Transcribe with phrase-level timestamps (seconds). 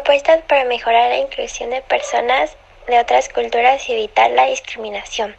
[0.00, 2.56] Propuestas para mejorar la inclusión de personas
[2.86, 5.36] de otras culturas y evitar la discriminación.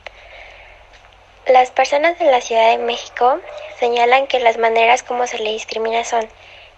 [1.47, 3.39] Las personas de la Ciudad de México
[3.79, 6.29] señalan que las maneras como se le discrimina son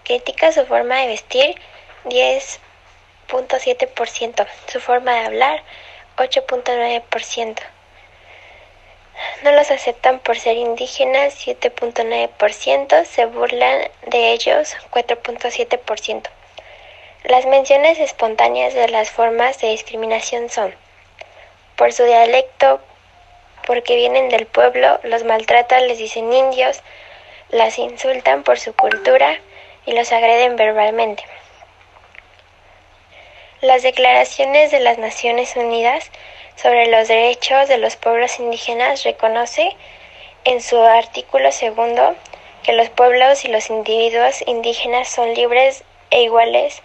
[0.02, 1.60] critica su forma de vestir
[2.06, 5.62] 10.7%, su forma de hablar
[6.16, 7.60] 8.9%.
[9.42, 16.30] No los aceptan por ser indígenas 7.9%, se burlan de ellos 4.7%.
[17.24, 20.74] Las menciones espontáneas de las formas de discriminación son
[21.74, 22.82] por su dialecto,
[23.66, 26.82] porque vienen del pueblo, los maltratan, les dicen indios,
[27.48, 29.40] las insultan por su cultura
[29.86, 31.24] y los agreden verbalmente.
[33.62, 36.10] Las declaraciones de las Naciones Unidas
[36.56, 39.74] sobre los derechos de los pueblos indígenas reconoce
[40.44, 42.16] en su artículo segundo
[42.62, 46.82] que los pueblos y los individuos indígenas son libres e iguales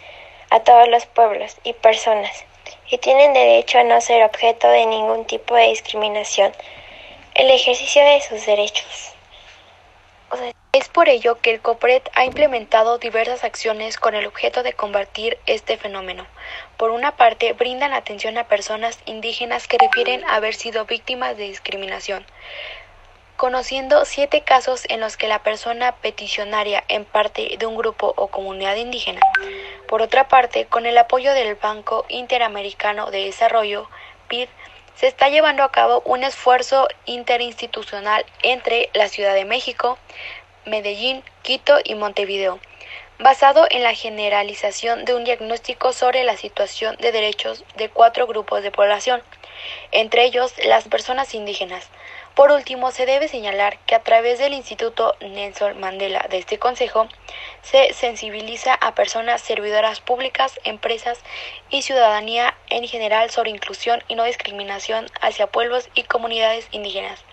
[0.49, 2.45] a todos los pueblos y personas
[2.90, 6.51] y tienen derecho a no ser objeto de ningún tipo de discriminación,
[7.35, 9.13] el ejercicio de sus derechos.
[10.71, 15.40] es por ello que el COPRED ha implementado diversas acciones con el objeto de combatir
[15.48, 16.27] este fenómeno.
[16.77, 22.26] Por una parte, brindan atención a personas indígenas que refieren haber sido víctimas de discriminación
[23.40, 28.27] conociendo siete casos en los que la persona peticionaria en parte de un grupo o
[28.27, 29.21] comunidad indígena.
[29.90, 33.90] Por otra parte, con el apoyo del Banco Interamericano de Desarrollo,
[34.27, 34.48] PID,
[34.93, 39.98] se está llevando a cabo un esfuerzo interinstitucional entre la Ciudad de México,
[40.63, 42.59] Medellín, Quito y Montevideo,
[43.18, 48.62] basado en la generalización de un diagnóstico sobre la situación de derechos de cuatro grupos
[48.62, 49.24] de población,
[49.91, 51.90] entre ellos las personas indígenas,
[52.40, 57.09] por último, se debe señalar que a través del Instituto Nelson Mandela de este Consejo
[57.62, 61.20] se sensibiliza a personas servidoras públicas, empresas
[61.70, 67.24] y ciudadanía en general sobre inclusión y no discriminación hacia pueblos y comunidades indígenas.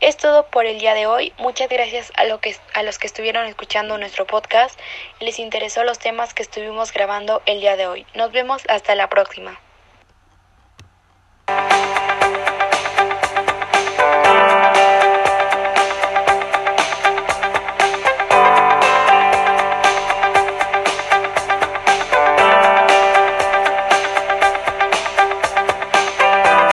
[0.00, 1.32] Es todo por el día de hoy.
[1.38, 4.78] Muchas gracias a, que, a los que estuvieron escuchando nuestro podcast
[5.18, 8.06] y les interesó los temas que estuvimos grabando el día de hoy.
[8.14, 9.58] Nos vemos hasta la próxima.